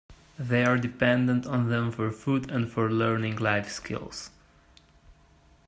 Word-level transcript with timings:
They 0.39 0.65
are 0.65 0.79
dependent 0.79 1.45
on 1.45 1.69
them 1.69 1.91
for 1.91 2.09
food 2.09 2.49
and 2.49 2.67
for 2.67 2.89
learning 2.91 3.35
life 3.35 3.69
skills. 3.69 4.31